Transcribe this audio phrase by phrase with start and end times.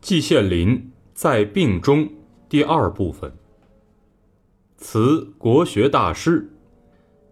[0.00, 2.08] 季羡林在病中
[2.48, 3.32] 第二部分。
[4.76, 6.52] 词国学大师，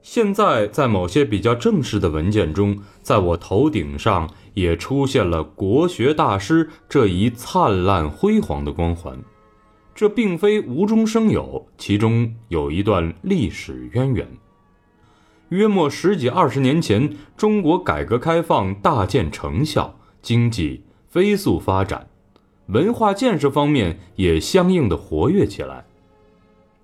[0.03, 9.17] 现在在某些比较正式的文件中，在我头顶上也出现了“国学大师”这一灿烂辉煌的光环。
[9.95, 14.29] 这并非无中生有，其中有一段历史渊源。
[15.51, 22.09] 约莫十几二十年前，中国改革开放大见成效，经济飞速发展，
[22.67, 25.85] 文化建设方面也相应的活跃起来。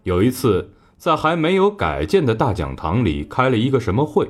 [0.04, 4.28] 有一次，在还没有改建的大讲堂里开了一个什么会，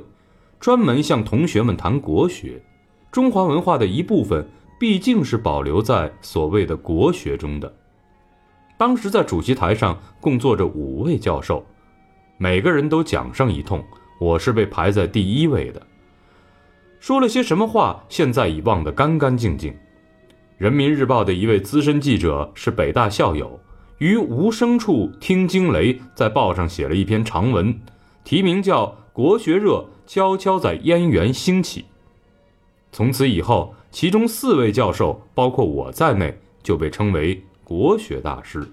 [0.58, 2.62] 专门向同学们谈国学。
[3.10, 4.46] 中华文化的一部分
[4.80, 7.72] 毕竟是保留在所谓的国学中的。
[8.78, 11.64] 当时在主席台上共坐着五位教授，
[12.38, 13.84] 每个人都讲上一通。
[14.18, 15.82] 我是被排在第一位的，
[17.00, 19.74] 说了些什么话，现在已忘得干干净净。
[20.62, 23.58] 人民日报的一位资深记者是北大校友，
[23.98, 27.80] 于无声处听惊雷，在报上写了一篇长文，
[28.22, 31.80] 题名叫《国学热悄悄在燕园兴起》。
[32.92, 38.64] 从此以后，其中四位教授，包括我在内，就被称为国学大师。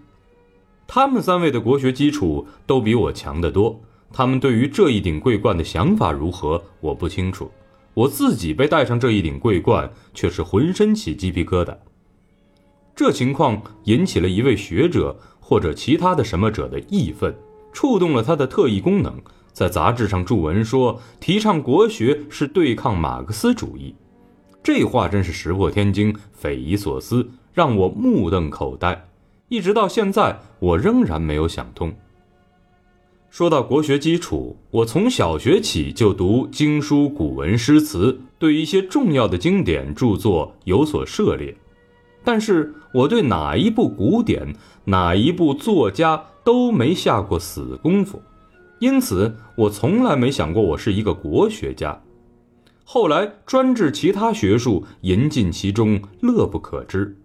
[0.86, 3.82] 他们三位的国学基础都比我强得多。
[4.14, 7.50] 他们对于这一顶桂冠的想法如何，我不清楚。
[7.94, 11.76] 我自己被戴上这一顶桂冠，却是浑身起鸡皮疙瘩。
[12.96, 17.34] 这情况引起了一位学者或者其他的什么者的义愤，
[17.72, 19.16] 触动了他的特异功能，
[19.54, 23.96] 在杂志上著文说，提倡国学是对抗马克思主义。
[24.62, 29.06] 这话真是石破天惊、匪夷所思，让我目瞪口呆。
[29.48, 31.94] 一直到现在，我仍然没有想通。
[33.30, 41.56] 说到国学基础，我从小学起就读经书、古文、诗词，对一些重要的经典著作有所涉猎。
[42.24, 48.20] 但是我对哪一部古典、哪一部作家都没下过死功夫，
[48.80, 52.02] 因此我从来没想过我是一个国学家。
[52.84, 57.16] 后来专治其他学术，引进其中，乐不可支。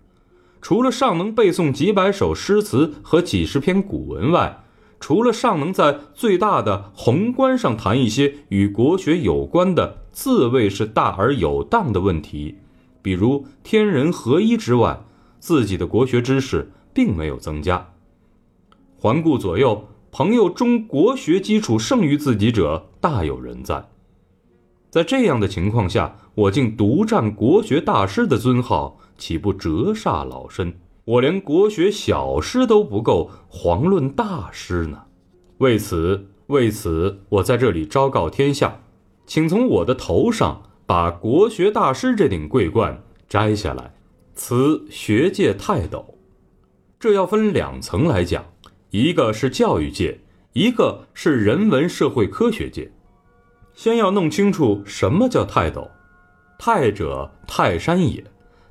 [0.61, 4.64] 除了尚能背诵几百首诗词和几十篇古文外，
[5.05, 12.57] 除了尚能在最大的宏观上谈一些与国学有关的自谓是大而有当的问题，
[13.03, 15.05] 比如天人合一之外，
[15.39, 17.87] 自己的国学知识并没有增加。
[18.97, 23.87] 环顾左右，朋友中国学基础胜于自己者大有人在。
[24.89, 30.75] 在这样的情况下，我竟独占国学大师的尊号，岂不折煞老身？
[31.05, 35.03] 我连国学小师都不够，遑论大师呢？
[35.59, 38.81] 为此，为此，我在这里昭告天下，
[39.27, 43.95] 请从我的头上把国学大师这顶桂冠摘下来，
[44.35, 46.17] 辞学界泰斗。
[46.99, 48.43] 这要分两层来讲，
[48.89, 50.19] 一个是教育界，
[50.55, 52.91] 一个是人文社会科学界。
[53.75, 55.87] 先要弄清楚什么叫泰斗，
[56.59, 58.25] 泰者泰山也，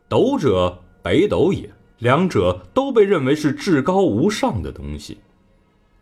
[0.09, 1.71] 斗者北斗也。
[2.03, 5.19] 两者都被认为是至高无上的东西。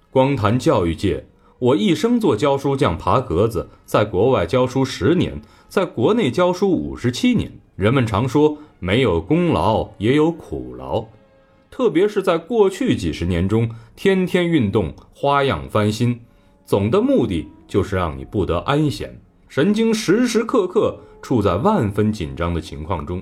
[0.10, 1.28] 光谈教育界，
[1.60, 5.40] 我一生做教书匠爬格子，在国外教书十年，
[5.70, 7.52] 在国内教书五十七年。
[7.76, 11.06] 人们常说没有功劳也有苦劳，
[11.70, 16.20] 特别是在过去几十年中，天天运动，花样翻新，
[16.66, 19.16] 总的目的就是让你不得安闲，
[19.48, 23.22] 神经时时刻刻处在万分紧张的情况中。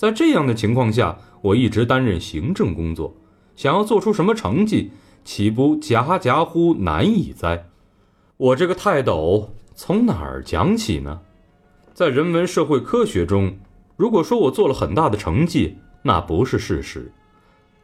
[0.00, 3.14] 在这样的情况下，我一直担任行政工作，
[3.54, 4.92] 想要做出什么成绩，
[5.26, 7.66] 岂不夹夹乎难以哉？
[8.38, 11.20] 我这个泰斗从哪儿讲起呢？
[11.92, 13.54] 在人文社会科学中，
[13.98, 17.02] 如果说我做了很大的成绩，那不是事实；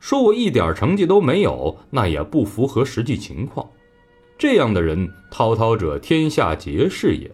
[0.00, 3.68] 说我一点成绩都没有，那也不符合实际情况。
[4.38, 7.30] 这样的人，滔滔者天下皆是也。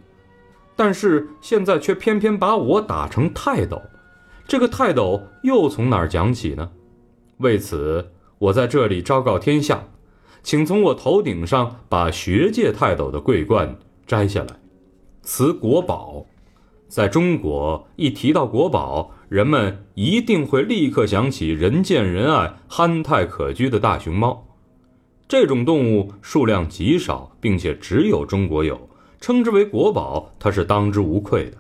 [0.74, 3.80] 但是现在却偏偏把我打成泰斗。
[4.46, 6.70] 这个泰斗又从哪儿讲起呢？
[7.38, 9.84] 为此，我在这里昭告天下，
[10.42, 14.48] 请从我头顶上把学界泰斗的桂冠摘下来。
[15.22, 16.26] 此国宝，
[16.88, 24.46] 在中国一提到国宝，人们一定会立刻想起人见人爱、憨态可掬的大熊猫。
[25.26, 28.88] 这种动物数量极少，并且只有中国有，
[29.20, 31.56] 称之为国宝，它是当之无愧的。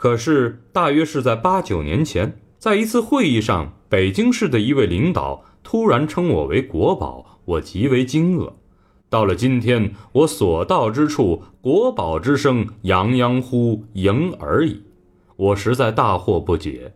[0.00, 8.50] 可是，大约是在八九年前，在一次会议上，北京市的一位领导突然称我为国宝，我极为惊愕。
[9.10, 14.80] 到了今天，我所到之处，国宝之声洋洋乎盈而已，
[15.36, 16.94] 我实在大惑不解。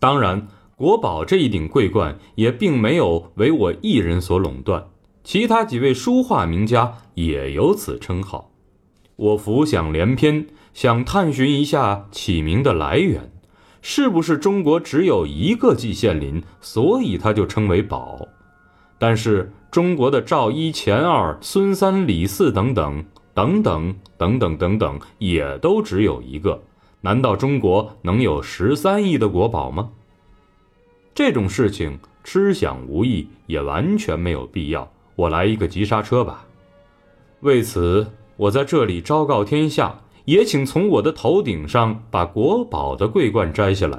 [0.00, 4.86] 当然，国宝这一顶桂冠也并没有为我一人所垄断，
[5.22, 8.50] 其他几位书画名家也有此称号。
[9.16, 10.46] 我浮想联翩，
[10.80, 13.32] 想探寻一下起名的来源，
[13.82, 18.28] 是不是中国只有一个季羡林，所以他就称为宝？
[18.96, 23.04] 但是中国的赵一、钱二、孙三、李四等等
[23.34, 26.62] 等等等等等等，也都只有一个。
[27.00, 29.90] 难道中国能有十三亿的国宝吗？
[31.12, 34.88] 这种事情吃想无益，也完全没有必要。
[35.16, 36.46] 我来一个急刹车吧。
[37.40, 38.06] 为此。
[38.38, 39.98] 我在这里昭告天下，
[40.28, 43.98] 也请从我的头顶上把国宝的桂冠摘下来。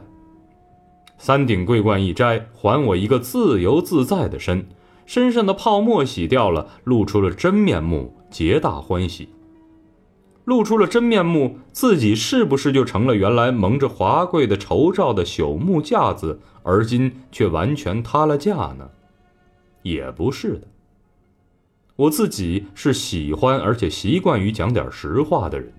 [1.17, 4.63] 三顶桂冠一摘，还我一个自由自在的身，
[5.07, 9.29] 身上的泡沫洗掉了，露出了真面目，皆大欢喜。
[10.45, 18.87] 露出了真面目，自己是不是就成了原来蒙着华贵的绸罩的朽木架子，而今却完全塌了架呢？
[19.81, 20.67] 也不是的。
[21.95, 25.73] 我自己是喜欢而且习惯于讲点实话的人，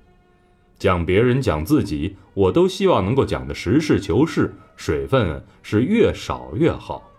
[0.80, 7.10] 讲别人讲自己，我都希望能够讲的实事求是，水分是越少越好。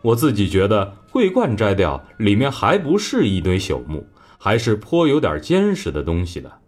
[0.00, 4.06] 我自己觉得桂冠摘掉，里面还不是一堆朽木，
[4.38, 6.60] 还是颇有点坚实的东西的。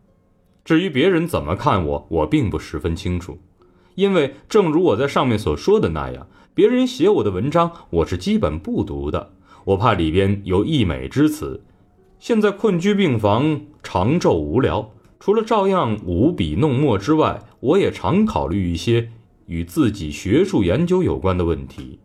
[0.65, 3.39] 至于别人怎么看我，我并不十分清楚，
[3.95, 9.31] 因为正如我在上面所说的那样，别人写我的文章，我是基本不读的。
[9.65, 11.63] 我怕里边有溢美之词，
[12.19, 14.91] 现在困居病房，长昼无聊，
[15.21, 19.11] 除了照样舞笔弄墨之外，我也常考虑一些
[19.47, 22.01] 与自己学术研究有关的问题。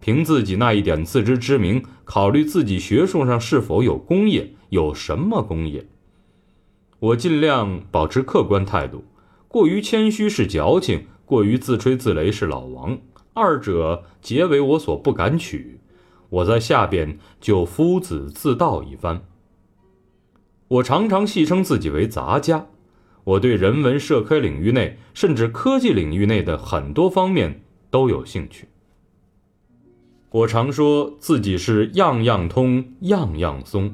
[0.00, 5.86] 凭自己那一点自知之明，考虑自己学术上是否有功业，有什么功业。
[6.98, 9.04] 我尽量保持客观态度，
[9.46, 12.98] 过于谦虚是矫情，过于自吹自擂是老王，
[13.32, 15.78] 二者皆为我所不敢取。
[16.30, 19.22] 我在下边就夫子自道一番。
[20.70, 22.64] 我常常戏称自己为杂家，
[23.24, 28.68] 我对人文社科领域内，甚至科技领域内的很多方面都有兴趣。
[30.30, 33.92] 我常说自己是样样通，样样松。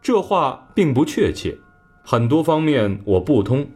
[0.00, 1.58] 这话并不确切，
[2.02, 3.66] 很多方面我不通，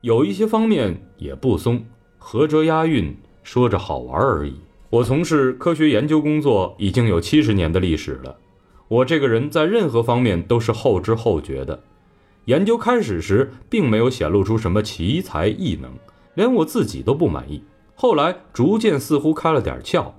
[0.00, 1.84] 有一些方面也不松，
[2.16, 4.54] 合辙押韵，说着好玩而已。
[4.88, 8.34] 我从事科学研究工作已经有七十年的历史了。
[8.88, 11.82] 我这个人在任何方面都是后知后觉的。
[12.44, 15.90] 研究开始时并没有显露出什么奇才异能，
[16.34, 17.62] 连我自己都不满意。
[17.96, 20.12] 后来逐渐似乎开了点窍，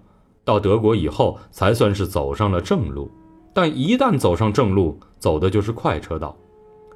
[0.44, 3.10] 到德国以后才算是走上了正路。
[3.54, 6.36] 但一旦走上正路，走的就是快车道。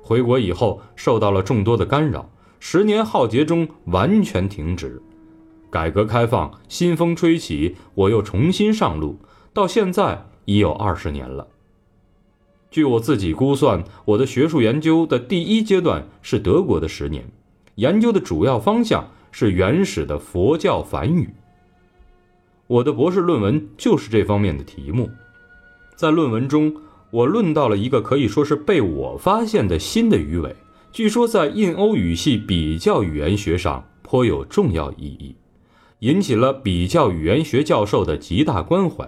[0.02, 2.30] 回国以后受到了众多的干扰，
[2.60, 5.02] 十年浩劫中完全停止。
[5.70, 9.18] 改革开放，新风吹起，我又重新上路，
[9.54, 11.48] 到现在已有二十年了。
[12.72, 17.26] 据我自己估算，我的学术研究的第一阶段是德国的十年，
[17.76, 21.30] 研究的主要方向是原始的佛教梵语。
[22.68, 25.10] 我的博士论文就是这方面的题目。
[25.98, 26.74] 在论文中，
[27.10, 30.56] 我论到了一个可以说是被我发现的新的语尾，
[30.94, 35.36] 据说在印欧语系比较语言学上颇有重要意义。
[36.00, 39.08] 引起了比较语言学教授的极大关怀。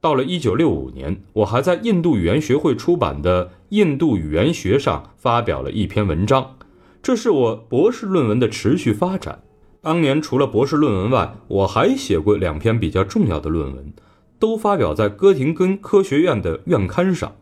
[0.00, 6.56] 到了1965年，我还在印度语言学会出版的《印度语言学》上发表了一篇文章，
[7.02, 9.42] 这是我博士论文的持续发展。
[9.82, 13.92] 当年除了博士论文外，我还写过两篇比较重要的论文，
[14.38, 17.32] 都发表在哥廷根科学院的院刊上。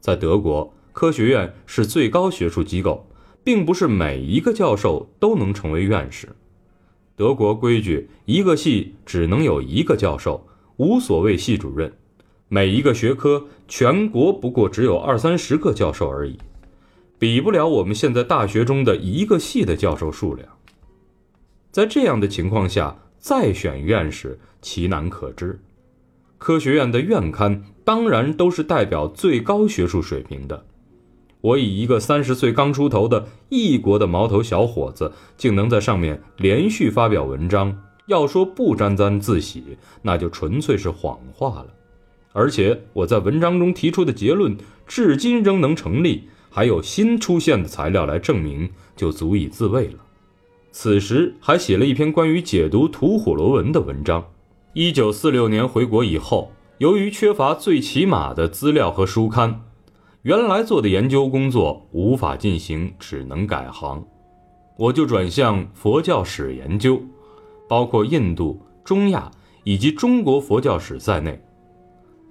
[0.00, 3.08] 在德国，科学院是最高学术机构，
[3.42, 6.28] 并不是每一个教授都能成为院士。
[7.16, 10.46] 德国规矩，一个系只能有一个教授，
[10.80, 11.92] 无所谓系主任。
[12.48, 16.38] 每一个学科，全国不过只有二三十个教授而已，
[17.18, 20.48] 比不了我们现在大学中的一个系的教授数量。
[21.70, 25.60] 在这样的情况下，再选院士，其难可知。
[26.38, 30.64] 科学院的院刊当然都是代表最高学术水平的。
[31.42, 37.78] 我以一个三十岁刚出头的异国的毛头小伙子，竟能在上面连续发表文章，
[38.10, 41.68] 要说不沾沾自喜，那就纯粹是谎话了。
[42.32, 49.94] 而且我在文章中提出的结论，至今仍能成立，还有新出现的材料来证明，就足以自慰了。
[50.72, 54.24] 此时还写了一篇关于解读吐火罗文的文章。
[54.74, 59.62] 一九四六年回国以后，由于缺乏最起码的资料和书刊。
[60.22, 64.06] 原来做的研究工作无法进行，只能改行，
[64.76, 67.00] 我就转向佛教史研究，
[67.70, 69.30] 包括印度、中亚
[69.62, 71.40] 以及中国佛教史在内。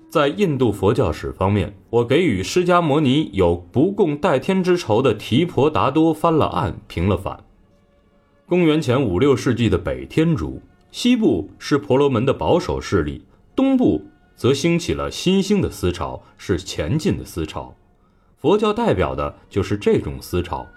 [0.09, 7.41] 在印度佛教史方面，我给予释迦牟尼有不共戴天之仇的提婆达多翻了案，平了反。
[8.45, 13.23] 公元前五六世纪的北天竺，西部是婆罗门的保守势力，
[13.55, 14.03] 东部
[14.35, 17.73] 则兴起了新兴的思潮，是前进的思潮。
[18.39, 20.67] 佛教代表的就是这种思潮。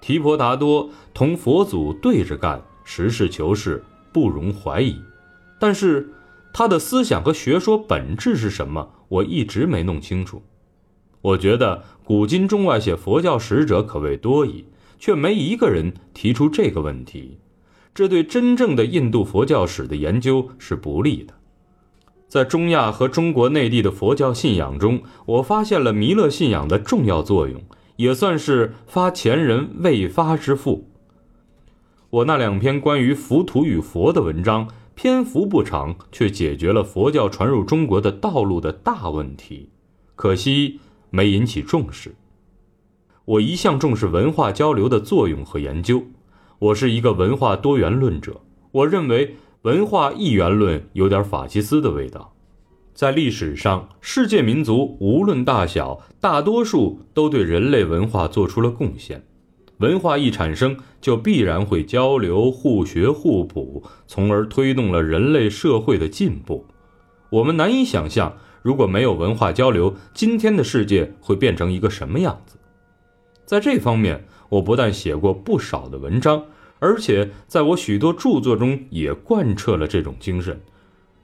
[0.00, 4.96] 提婆达多同佛祖对着干，实事求是，不容怀疑。
[5.60, 6.08] 但是。
[6.58, 8.88] 他的思想和学说本质是什么？
[9.08, 10.42] 我一直没弄清楚。
[11.20, 14.64] 我觉得古今中外写佛教史者可谓多矣，
[14.98, 17.36] 却没一个人提出这个问题。
[17.94, 21.34] 这对真正的印度佛教史的研究是不利的。
[22.26, 27.62] 在中亚和中国内地的佛教信仰中，我发现了弥勒信仰的重要作用，
[27.96, 30.88] 也算是发前人未发之富。
[32.16, 34.68] 我那两篇关于浮屠与佛的文章。
[34.94, 39.68] 篇幅不长，却解决了佛教传入中国的道路的大问题，
[40.14, 40.80] 可惜
[41.10, 42.14] 没引起重视。
[43.26, 46.02] 我一向重视文化交流的作用和研究，
[46.58, 48.40] 我是一个文化多元论者。
[48.72, 52.32] 我认为文化一元论有点法西斯的味道。
[52.94, 59.22] 在历史上，世界民族无论大小，大多数都对人类文化做出了贡献。
[59.78, 66.66] 文化一产生，就必然会交流、互学、互补，从而推动了人类社会的进步。
[67.30, 72.56] 我们难以想象，如果没有文化交流，今天的世界会变成一个什么样子。
[73.44, 76.44] 在这方面，我不但写过不少的文章，
[76.78, 80.60] 而且在我许多著作中也贯彻了这种精神。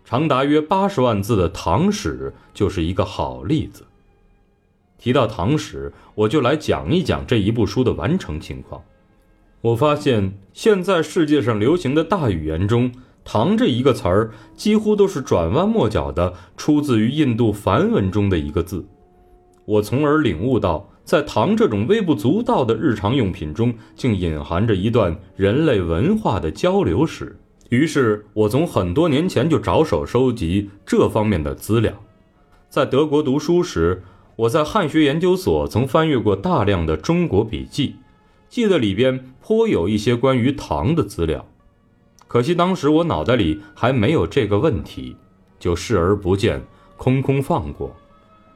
[0.05, 3.85] 长达约八十万字的《唐史》就是一个好例子。
[5.03, 8.81] 提到唐史，我就来讲一讲这一部书的完成情况。
[9.61, 12.93] 我发现，现在世界上流行的大语言中
[13.25, 18.87] ，“唐”这一个词儿几乎都是转弯抹角的出自于印度梵文中的一个字。
[19.65, 27.37] 我从而领悟到，在唐这种微不足道的日常用品中，竟隐含着一段人类文化的交流史。
[27.71, 31.93] 于是，我从很多年前就着手收集这方面的资料。
[32.69, 34.03] 在德国读书时，
[34.37, 37.97] 我在汉学研究所曾翻阅过大量的中国笔记，
[38.49, 41.47] 记得里边颇有一些关于唐的资料。
[42.27, 45.15] 可惜当时我脑袋里还没有这个问题，
[45.59, 46.63] 就视而不见，
[46.97, 47.95] 空空放过。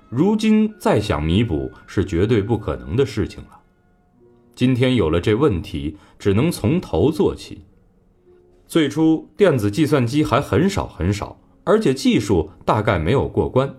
[0.08, 3.60] 如今再想弥补是绝对不可能的事情了。
[4.54, 7.60] 今天有了这问题，只能从头做起。
[8.66, 13.74] 最初电子计算机还很少很少，而且技术大概没有过关。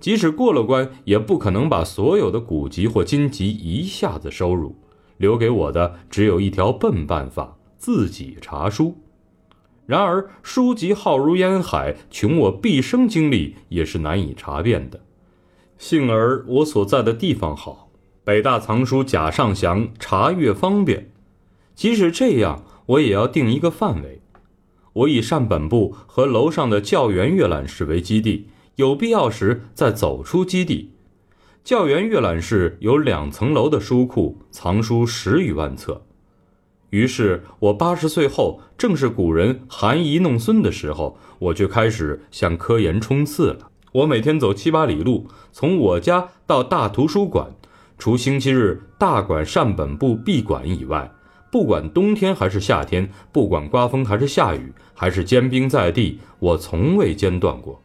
[0.00, 4.76] 即使过了关，也不可能把所有的古籍或今籍一下子收入。
[5.16, 8.96] 留给我的只有一条笨办法：自己查书。
[9.84, 15.00] 然而书籍浩如烟海，穷我毕生精力也是难以查遍的。
[15.76, 17.90] 幸而我所在的地方好，
[18.22, 21.10] 北大藏书贾尚祥，查阅方便。
[21.74, 24.20] 即使这样，我也要定一个范围。
[24.92, 28.48] 我以善本部和楼上的教员阅览室为基地。
[28.78, 30.92] 有必要时再走出基地。
[31.64, 36.02] 教员阅览室有两层楼的书库，藏书十余万册。
[36.90, 43.68] 于是我八十岁后，正是古人含饴弄孙的时候，我却开始向科研冲刺了。
[43.90, 47.50] 我每天走七八里路，从我家到大图书馆，
[47.98, 51.10] 除星期日大馆善本部闭馆以外，
[51.50, 57.82] 不管冬天还是夏天，不管刮风还是下雨，还是坚冰在地，我从未间断过。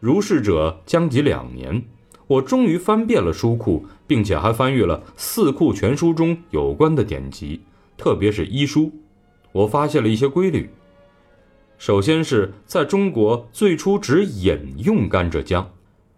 [0.00, 1.82] 如是者将及两年，
[2.28, 7.60] 我终于翻遍了书库，并且还翻阅了《四库全书》中有关的典籍，
[7.96, 8.92] 特别是医书。
[9.50, 10.70] 我发现了一些规律：
[11.78, 15.64] 首先是在中国最初只饮用甘蔗浆，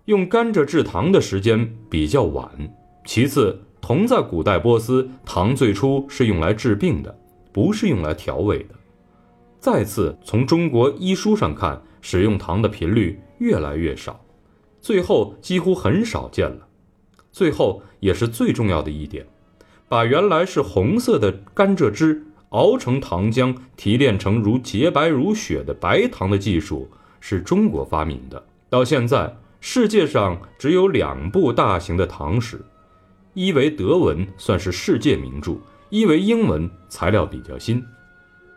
[0.05, 2.47] 用甘蔗制糖的时间比较晚；
[3.07, 7.19] 其次，同在古代波斯，糖最初是用来治病的，
[7.51, 8.75] 不是用来调味的；
[9.59, 13.19] 再次，从中国医书上看，使用糖的频率。
[13.41, 14.25] 越来越少，
[14.81, 16.69] 最后几乎很少见了。
[17.33, 19.27] 最后也是最重要的一点，
[19.89, 28.45] 把原来是红色的甘蔗汁熬成糖浆，提炼成如洁白如雪的白糖的技术是中国发明的。
[28.69, 32.61] 到现在，世界上只有两部大型的唐史，
[33.35, 35.55] 一为德文，算是世界名著；
[35.89, 37.85] 一为英文，材料比较新。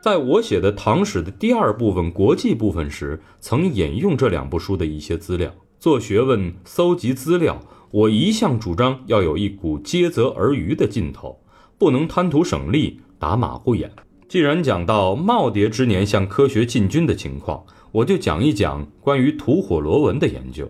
[0.03, 7.57] 在我写的《唐史》的第二部分国际部分时，曾引用这两部书的一些资料做学问、搜集资料。
[7.89, 11.39] 我一向主张要有一股竭泽而渔的劲头，
[11.77, 13.89] 不能贪图省力、打马虎眼。
[14.27, 20.69] 既然讲到耄耋之年向科学进军的情况，我就讲一讲关于吐火罗文的研究。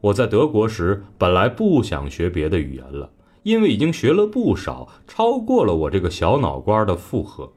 [0.00, 3.10] 我在德国时本来不想学别的语言了，
[3.42, 7.52] 因为已经学了不少，超过了我这个小脑瓜的负荷。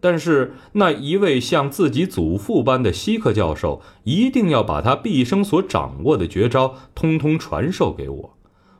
[0.00, 8.36] 但是那一位像自己祖父般的希克教授，一定要把他毕生所掌握的绝招通通传授给我，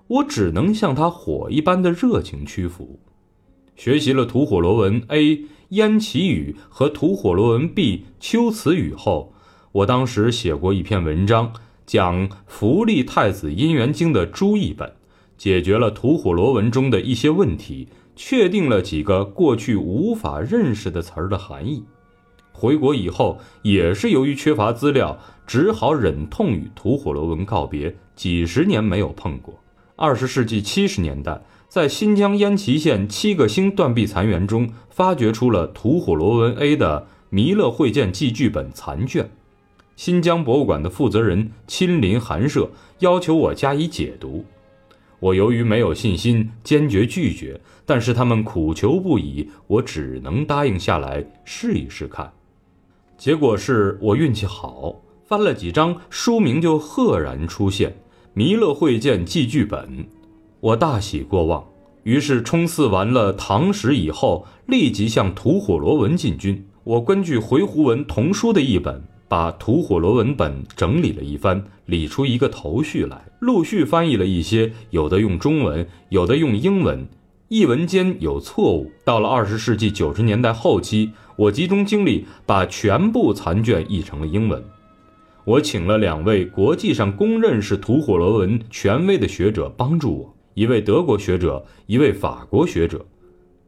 [0.08, 3.00] 我只能向他火一般的热情屈服。
[3.76, 9.32] 学习了吐火罗文 A 燕齐语和吐火罗文 B 秋词语后，
[9.72, 11.52] 我当时写过一篇文章，
[11.86, 14.92] 讲《福利太子姻缘经》的朱译本，
[15.38, 17.88] 解决了吐火罗文中的一些问题。
[18.22, 21.82] 确定了几个过去无法认识的词儿的含义。
[22.52, 29.58] 回国以后，也是由于缺乏资料，只好忍痛与吐火罗文告别，几十年没有碰过。
[29.96, 39.30] 二十世纪七十年代，在新疆燕齐县七个星断壁残垣中，发掘出了吐火罗文 A 的弥勒会见记剧本残卷。
[39.96, 44.44] 新疆博物馆的负责人亲临寒舍，要求我加以解读。
[45.20, 47.60] 我由于没有信心，坚决拒绝。
[47.90, 52.32] 但是他们苦求不已，我只能答应下来试一试看。
[53.18, 54.94] 结果是我运气好，
[55.24, 57.90] 翻了几张，书名就赫然出现
[58.32, 59.88] 《弥勒会见记剧本》，
[60.60, 61.64] 我大喜过望。
[62.04, 66.64] 于是冲刺完了唐史以后，立即向吐火罗文进军。
[66.84, 77.04] 我根据回鹘文童书的译本，把吐火罗文本整理了一番，理出一个头绪来，陆续翻译了一些，有的用中文，有的用英文。
[77.52, 78.92] 译文间有错误。
[79.02, 84.62] 到了二十世纪九十年代后期，我集中精力把全部残卷译成了英文。
[85.44, 93.04] 我请了两位国际上公认是吐火罗文权威的学者帮助我，一位德国学者，一位法国学者。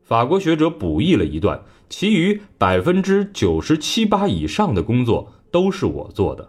[0.04, 6.48] 法国学者补译了一段，其余百分之九十七八以上的工作都是我做的。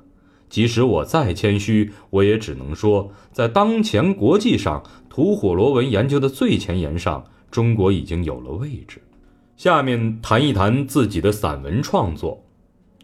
[0.54, 9.02] 即使我再谦虚，我也只能说，在当前国际上吐火罗文研究的最前沿上，中国已经有了位置。
[9.58, 12.44] 下面谈一谈自己的散文创作。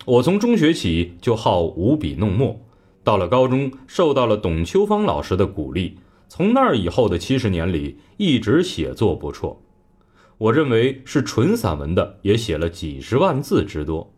[0.06, 2.62] 我从中学起就好舞笔弄墨，
[3.04, 9.60] 到了高中受到了董秋芳老师的鼓励，从那儿以后的七十年里一直写作不辍。
[10.38, 14.14] 我认为是纯散文的，也写了几十万字之多。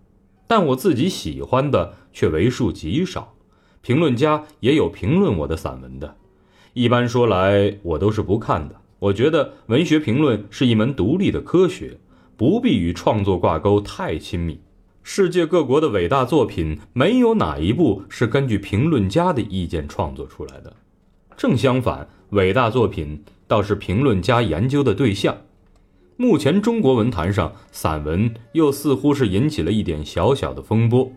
[0.48, 3.34] 但我自己喜欢的却为数极少，
[3.82, 6.16] 评论家也有评论我的散文的，
[6.74, 8.76] 一般说来我都是不看的。
[9.00, 11.98] 我觉得文学评论是一门独立的科学，
[12.38, 14.60] 不必与创作挂钩太亲密。
[15.04, 20.76] 世界各国的伟大作品，没有哪一部是根据评论家的意见创作出来的，
[21.36, 25.36] 正相反，伟大作品倒是评论家研究的对象。
[26.18, 31.12] 目前中国文坛上，散文又似乎是引起了一点小小的风波。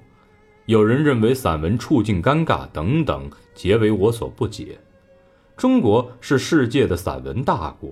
[0.67, 4.79] 有人认为散文处境尴尬等等，皆为我所不解。
[5.59, 7.91] 中国是世界的散文大国，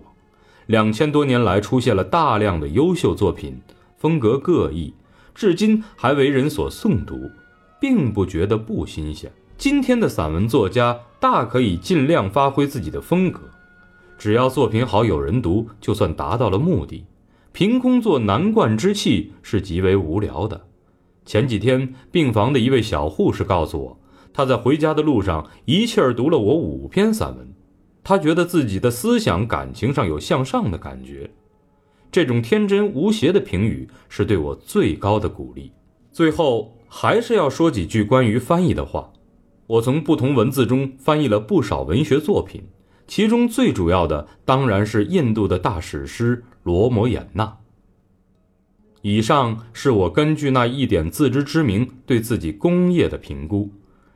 [0.67, 3.61] 两千多年来出现了大量的优秀作品，
[3.99, 4.95] 风格各异，
[5.35, 7.31] 至今还为人所诵读，
[7.79, 9.31] 并不觉得不新鲜。
[9.59, 13.41] 今天的散文作家大可以尽量发挥自己的风格。
[14.17, 17.05] 只要作品好，有人读，就算达到了目的。
[17.53, 20.69] 凭空做难冠之气是极为无聊的。
[21.25, 24.01] 前几天，病房的一位小护士告诉我，
[24.33, 27.49] 他在回家的路上一气儿读了我五篇散文，
[28.03, 31.31] 他觉得自己的思想感情上有向上的感觉。
[32.11, 35.73] 这种天真无邪的评语是对我最高的鼓励。
[36.11, 39.11] 最后，还是要说几句关于翻译的话。
[39.67, 42.63] 我从不同文字中翻译了不少文学作品。
[43.07, 47.45] 其中最主要的当然是印度的大史诗《罗摩衍那》。
[49.03, 53.71] 以上是我根据那一点自知之明对自己功业的评估，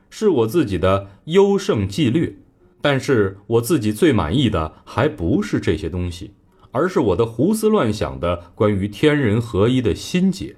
[0.09, 2.35] 是我自己的优胜计略。
[2.79, 6.31] 但是我自己最满意的还不是这些东西，
[6.71, 10.55] 而是我的胡思乱想的关于天人合一的心结。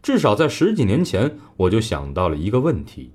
[0.00, 3.10] 至少在十几年前，我就想到了一个问题：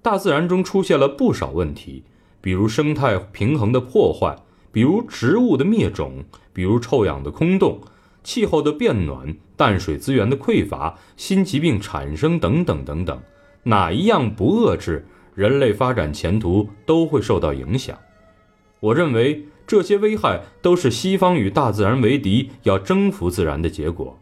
[0.00, 2.04] 大自然中出现了不少问题。
[2.40, 4.36] 比如生态平衡的破坏，
[4.70, 7.80] 比如植物的灭种，比如臭氧的空洞，
[8.22, 13.20] 气候的变暖，淡水资源的匮乏，新疾病产生等等等等，
[13.62, 17.98] 哪一样不遏制，人类发展前途都会受到影响。
[18.80, 24.16] 我认为这些危害都是西方与大自然为敌，要征服自然的结果。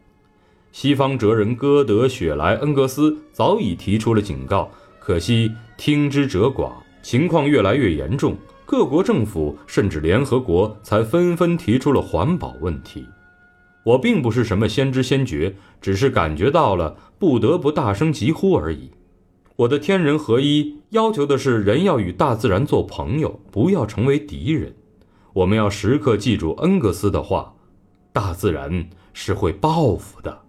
[0.71, 4.69] 西方哲人歌德、雪莱、恩格斯早已提出了警告，
[4.99, 6.71] 可惜听之者寡。
[7.01, 13.05] 情况越来越严重，各国政府甚至联合国才纷纷提出了环保问题。
[13.85, 18.91] 我并不是什么先知先觉，只是感觉到了，不得不大声疾呼而已。
[19.57, 24.75] 我的天人合一要求的是，人要与大自然做朋友，不要成为敌人。
[25.33, 27.53] 我们要时刻记住恩格斯的话：
[28.11, 30.41] 大自然是会报复的。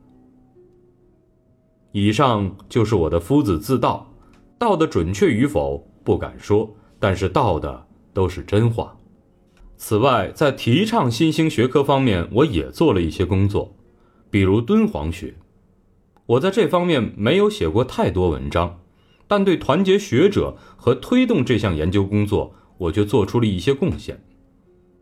[1.93, 4.11] 以上就是我的夫子自道，
[4.59, 8.97] 道的准确与否不敢说，但是道的都是真话。
[9.77, 13.77] 此外，在提倡新兴学科方面，我也做了一些工作，
[14.31, 15.35] 比如敦煌学。
[16.27, 18.81] 我在这方面没有写过太多文章，
[19.29, 24.25] 但对团结学者和推动这项研究工作，我却做出了一些贡献。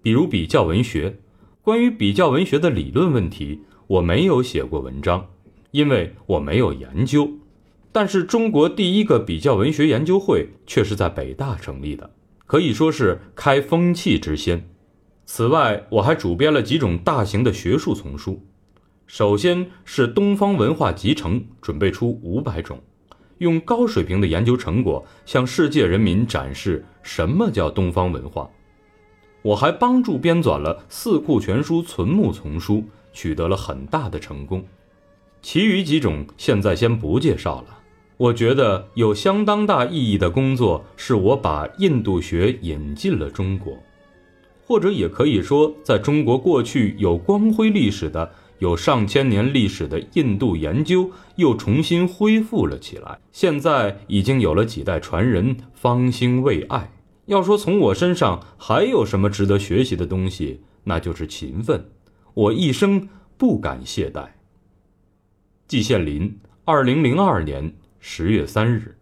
[0.02, 1.18] 比如比较文学，
[1.62, 5.28] 关于比较文学的理论问题，我没有写过文章，
[5.70, 7.30] 因为我没有研究。
[7.92, 12.10] 但是中国第一个比较文学研究会却是在北大成立的。
[12.54, 14.64] 可以说是开风气之先。
[15.26, 18.40] 此外，我还主编了几种大型的学术丛书。
[19.08, 22.80] 首先是《东方文化集成》，准备出五百种，
[23.38, 28.48] 用高水平的研究成果向世界人民展示什么叫东方文化。
[29.42, 34.64] 我还帮助编纂了《四库全书》存目丛书，取得了很大的成功。
[35.42, 37.78] 其余几种现在先不介绍了。
[38.16, 43.76] 我觉得有相当大意义的工作是我把印度学引进了中国，
[44.64, 53.18] 或者也可以说，在中国过去有光辉历史的、有上千年历史的印度研究又重新恢复了起来。
[53.32, 56.92] 现在已经有了几代传人方兴未艾。
[57.26, 61.84] 要说从我身上还有什么值得学习的东西，那就是勤奋。
[62.34, 64.28] 我一生不敢懈怠。
[65.66, 67.74] 季羡林，二零零二年。
[68.06, 68.94] 十月三日。